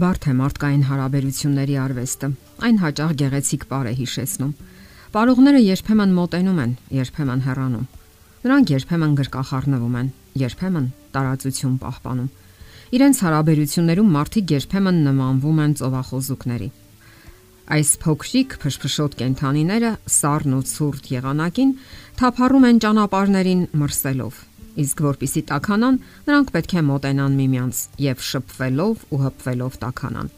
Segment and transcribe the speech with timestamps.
[0.00, 2.28] Բարդ է մարդկային հարաբերությունների արվեստը։
[2.64, 4.52] Այն հաճախ գեղեցիկ բառ է հիշեցնում։
[5.12, 7.84] Պարողները երբեմն մոտենում են, երբեմն հեռանում։
[8.46, 10.08] Նրանք երբեմն գրկախառնվում են,
[10.40, 12.30] երբեմն տարածություն պահպանում։
[12.96, 16.70] Իրենց հարաբերություններում մարդիկ երբեմն նմանվում են ծովախոզուկների։
[17.70, 21.74] Այս փոքրիկ փշփշոտ կենթանիները սառն ու ցուրտ եղանակին
[22.20, 24.46] թափառում են ճանապարհներին մրսելով
[24.78, 25.96] իսկ որpիսի տականան,
[26.28, 30.30] նրանք պետք է մոտենան միմյանց եւ շփվելով ու հպվելով տականան։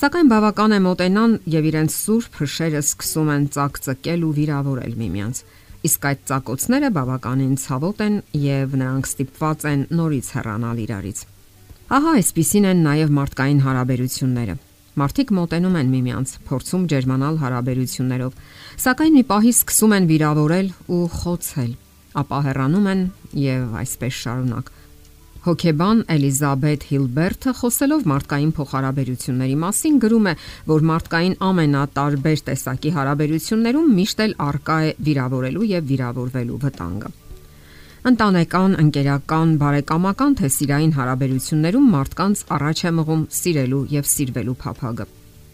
[0.00, 5.42] Սակայն բավական է մոտենան եւ իրենց սուրբ հրշերը սկսում են ծակծկել ու վիրավորել միմյանց։
[5.90, 11.22] Իսկ այդ ծակոցները բավականին ցավոտ են եւ նրանք ստիպված են նորից հեռանալ իրարից։
[11.90, 14.56] Ահա այսպիսին են նաեւ մարդկային հարաբերությունները։
[15.00, 18.40] Մարդիկ մոտենում են միմյանց, փորձում ջերմանալ հարաբերություններով,
[18.84, 21.72] սակայն մի պահի սկսում են վիրավորել ու խոցել
[22.20, 23.02] ապա հեռանում են
[23.40, 24.70] եւ այսպես շարունակ։
[25.40, 30.34] Հոկեբան Էլիզաբետ Հիլբերթը խոսելով մարդկային փոխհարաբերությունների մասին գրում է,
[30.68, 37.12] որ մարդկային ամենատարբեր տեսակի հարաբերություններում միշտ էլ արկա է վիրավորելու եւ վիրավորվելու վտանգը։
[38.10, 45.08] Ընտանեկան, ընկերական, բարեկամական թե սիրային հարաբերություններում մարդկանց առաջ է մղում սիրելու եւ սիրվելու փափագը։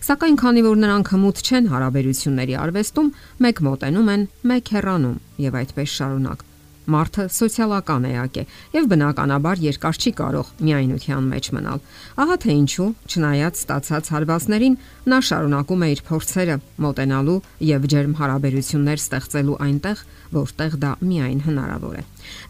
[0.00, 3.10] Սակայն քանի որ նրանք հմուտ չեն հարաբերությունների արվեստում,
[3.44, 6.49] մեկ մոտենում են, մեկ հեռանում եւ այդպես շարունակ։
[6.90, 11.82] Մարդը սոցիալական էակ է եւ բնականաբար երկար չի կարող միայնության մեջ մնալ։
[12.24, 14.78] Ահա թե ինչու, չնայած ստացած հարվածներին,
[15.10, 17.38] նա շարունակում է իր փորձերը մոտենալու
[17.70, 20.04] եւ ջերմ հարաբերություններ ստեղծելու այնտեղ,
[20.40, 22.04] որտեղ դա միայն հնարավոր է։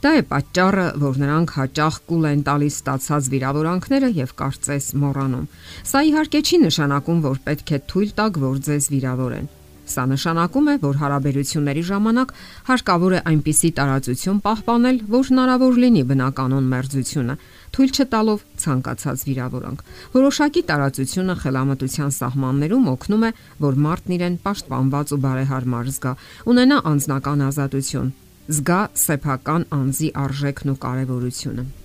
[0.05, 5.49] Դա է պատճառը, որ նրանք հաճախ կուլ են տալիս ստացած վիրավորանքները եւ կարծես մոռանում։
[5.93, 9.51] Սա իհարկե չի նշանակում, որ պետք է թույլ տակ, որ ձեզ վիրավորեն
[9.91, 12.33] Սա նշանակում է, որ հարաբերությունների ժամանակ
[12.69, 17.35] հարկավոր է այնպիսի տարածություն պահպանել, որ հնարավոր լինի բնականon մերձությունը,
[17.75, 19.83] թույլ չտալով ցանկացած վիրավորանք։
[20.15, 23.33] Որոշակի տարածությունը խելամտության սահմաններում օգնում է,
[23.67, 26.15] որ մարդն իրեն պաշտպանված ու բարեհարմար զգա,
[26.55, 28.15] ունենա անձնական ազատություն,
[28.51, 31.80] զգա սեփական անձի արժեքն ու կարևորությունը։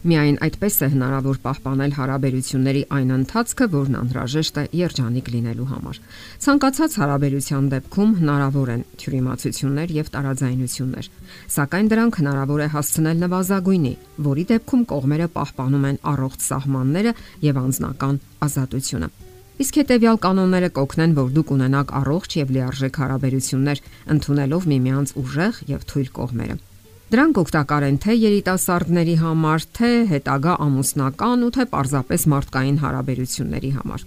[0.00, 5.98] Միայն այդպես է հնարավոր պահպանել հարաբերությունների այն ընթացքը, որն անհրաժեշտ է երջանիկ լինելու համար։
[6.40, 11.10] Ցանկացած հարաբերության դեպքում հնարավոր են թյուրիմացություններ եւ տարաձայնություններ,
[11.56, 13.92] սակայն դրանք հնարավոր է հասցնել նվազագույնի,
[14.30, 19.12] որի դեպքում կողմերը պահպանում են առողջ սահմանները եւ անձնական ազատությունը։
[19.60, 23.84] Իսկ հետեւյալ կանոնները կօգնեն, որ դուք ունենաք առողջ եւ լիարժեք հարաբերություններ,
[24.16, 26.60] ընդունելով միմյանց ուժեղ եւ թույլ կողմերը։
[27.10, 34.04] Դրանք օգտակար են թե երիտասարդների համար, թե հետագա ամուսնական ու թե պարզապես մարդկային հարաբերությունների համար։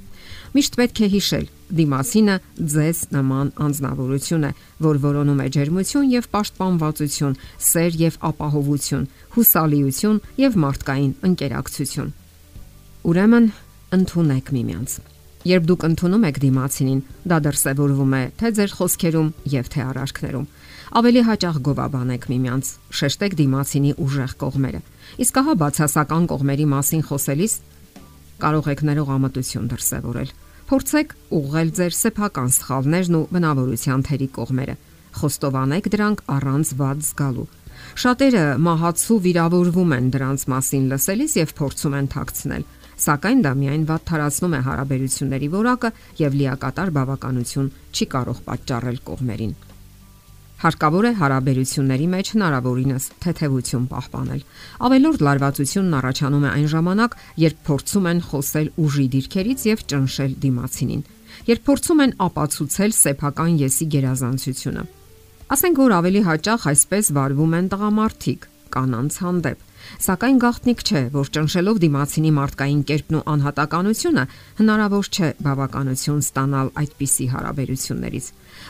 [0.53, 1.45] Միշտ պետք է հիշել,
[1.83, 2.39] դիմասինը
[2.73, 4.51] ձեզ նման անznավորություն է,
[4.87, 7.39] որ որոնում է ջերմություն եւ պաշտպանվածություն,
[7.73, 12.13] սեր եւ ապահովություն, հուսալիություն եւ մարդկային ընկերակցություն։
[13.03, 13.49] Ուրեմն,
[13.99, 15.01] ընդունեք միմյանց։
[15.43, 20.45] Երբ դուք ընդունում եք դիմացինին, դա դրսևորվում է թե ձեր խոսքերում եւ թե արարքներում
[20.93, 24.81] ավելի հաճախ գովաբանեք միմյանց, շեշտեք դիմացինի ուժեղ կողմերը։
[25.23, 27.53] Իսկ ահա բացասական կողմերի մասին խոսելիս
[28.43, 30.33] կարող եք ներողամտություն դրսևորել։
[30.69, 34.75] Փորձեք ուղղել ձեր սեփական սխալներն ու բնավորության թերի կողմերը։
[35.17, 37.49] Խոստովանեք դրանք առանց վատ զգալու։
[38.03, 42.63] Շատերը մահացու վիրավորվում են դրանց մասին լսելիս եւ փորձում են թաքցնել
[43.03, 45.93] սակայն դա միայն վատ թարացնում է հարաբերությունների որակը
[46.23, 49.53] եւ լիակատար բավականություն չի կարող պատճառել կողմերին։
[50.63, 54.43] Հարկավոր է հարաբերությունների մեջ հնարավորինս թեթևություն պահպանել։
[54.87, 61.03] Ավելորդ լարվածությունն առաջանում է այն ժամանակ, երբ փորձում են խոսել ուժի դիրքերից եւ ճնշել դիմացինին,
[61.51, 64.83] երբ փորձում են ապացուցել սեփական եսի գերազանցությունը։
[65.53, 69.72] Ասենք որ ավելի հաճախ այսպես վարվում են տղամարդիկ կանանց հանդեպ
[70.03, 74.23] Սակայն գաղտնիք չէ, որ ճնշելով դիմացինի մարդկային կերպն ու անհատականությունը
[74.59, 78.27] հնարավոր չէ բավականություն ստանալ այդպիսի հարաբերություններից։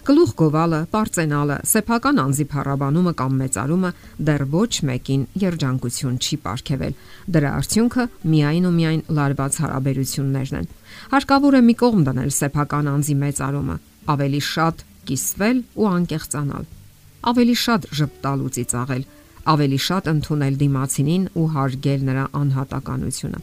[0.07, 3.91] Գլուխ գովալը, པարծենալը, սեփական անձի փառաբանումը կամ մեծարումը
[4.29, 6.93] դեռ ոչ մեկին երջանկություն չի ապարգևել։
[7.33, 10.71] Դրա արդյունքը միայն ու միայն լարված հարաբերություններն են։
[11.13, 13.75] Հարկավոր է մի կողմ դնել սեփական անձի մեծարումը,
[14.13, 16.71] ավելի շատ կիսվել ու անկեղծանալ
[17.23, 19.03] ավելի շատ ճպտալ ու ծիծաղել,
[19.51, 23.39] ավելի շատ ընդունել դիմացինին ու հարգել նրա անհատականությունը։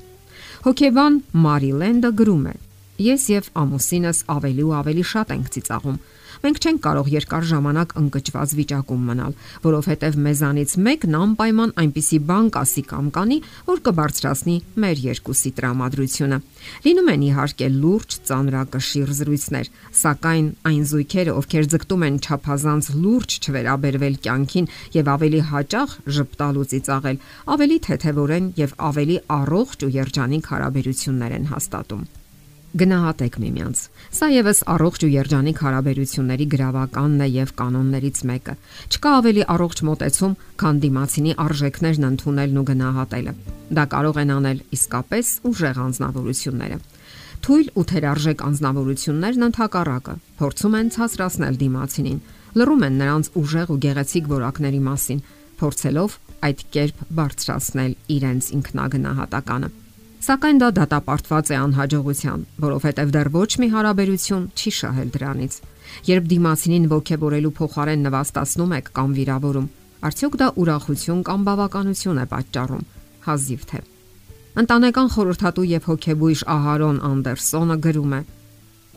[0.65, 1.15] Հոկեբան
[1.45, 2.55] Մարիլենդը գրում է.
[3.01, 5.99] Ես եւ ամուսինս ավելի ու ավելի շատ ենք ծիծաղում։
[6.45, 9.35] Մենք չենք կարող երկար ժամանակ ընկճված վիճակում մնալ,
[9.65, 13.39] որովհետև մեզանից մեկն անպայման այնպիսի բան կասի կամ կանի,
[13.71, 16.39] որ կբարձրացնի մեր երկուսի տրամադրությունը։
[16.87, 24.21] Լինում են իհարկե լուրջ ծանրակշիռ զրույցներ, սակայն այն զույգերը, ովքեր ձգտում են ճափազանց լուրջ չվերաբերվել
[24.29, 27.21] կյանքին եւ ավելի հաճախ ժպտալ ու ծիծաղել,
[27.57, 32.09] ավելի թեթևորեն եւ ավելի առողջ ու երջանիկ հարաբերություններ են հաստատում։
[32.71, 33.81] Գնահատեք միմյանց։
[34.15, 38.55] Սա եւս առողջ ու երջանիկ հարաբերությունների գրավականն է եւ կանոններից մեկը։
[38.95, 43.35] Չկա ավելի առողջ մոտեցում, քան դիմացինի արժեքներն ընդունելն ու գնահատելը։
[43.75, 46.79] Դա կարող են անել իսկապես ուժեղ անznավորությունները։
[47.41, 52.19] Թույլ ու թերարժեք անznավորություններն ընդհակառակը փորձում են ցածրացնել դիմացինին,
[52.61, 55.23] լռում են նրանց ուժեղ ու գեղեցիկ որակների մասին,
[55.59, 59.71] փորձելով այդ կերպ բարձրացնել իրենց ինքնագնահատականը։
[60.21, 65.55] Սակայն դա դատապարտված է անհաջողության, որովհետև դեռ ոչ մի հարաբերություն չի շահել դրանից։
[66.11, 69.71] Երբ դիմացինին ողքեվորելու փոխարեն նվաստացնում եք կամ վիրավորում,
[70.11, 72.85] արդյոք դա ուրախություն կամ բավականություն է պատճառում։
[73.31, 73.81] Հազիվ թե։
[74.61, 78.21] Ընտանեկան խորհրդատու եւ հոգեբույժ Ահարոն Անդերսոնը գրում է.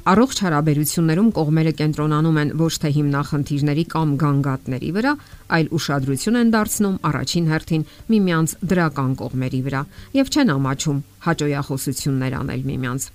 [0.03, 5.11] Առողջ հարաբերություններում կողմերը կենտրոնանում են ոչ թե հիմնախնդիրների կամ գանգատների վրա,
[5.55, 9.81] այլ ուշադրություն են դարձնում առաջին հերթին միմյանց դրական կողմերի վրա
[10.19, 13.05] եւ չեն ամաչում հաջողախոսություններ անել միմյանց։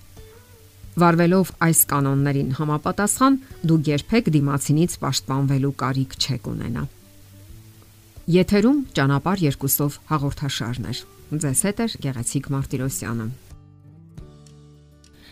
[0.99, 3.37] Վարվելով այս կանոններին համապատասխան,
[3.69, 6.87] դուք երբեք դիմացինից պաշտպանվելու կարիք չեք ունենա։
[8.39, 11.05] Եթերում ճանապար երկուսով հաղորդաշարներ։
[11.45, 13.29] Ձեզ հետ է Գեղեցիկ Մարտիրոսյանը։